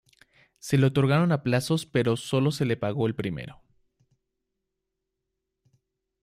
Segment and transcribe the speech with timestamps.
[0.57, 3.61] Se le otorgaron a plazos, pero solo se le pagó el primero.